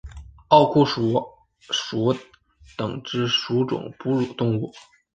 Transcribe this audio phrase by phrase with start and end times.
[0.47, 1.23] 奥库鼠
[1.69, 2.15] 属
[2.75, 4.73] 等之数种哺乳动物。